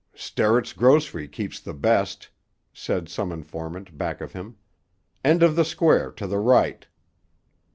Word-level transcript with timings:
"Sterrett's 0.15 0.73
grocery 0.73 1.27
keeps 1.27 1.59
the 1.59 1.75
best," 1.75 2.29
said 2.73 3.07
some 3.07 3.31
informant 3.31 3.99
back 3.99 4.19
of 4.19 4.33
him. 4.33 4.57
"End 5.23 5.43
of 5.43 5.55
the 5.55 5.63
Square 5.63 6.13
to 6.13 6.25
the 6.25 6.39
right." 6.39 6.87